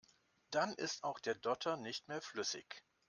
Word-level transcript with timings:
Dann 0.49 0.73
ist 0.73 1.03
auch 1.03 1.19
der 1.19 1.35
Dotter 1.35 1.77
nicht 1.77 2.07
mehr 2.07 2.23
flüssig. 2.23 2.65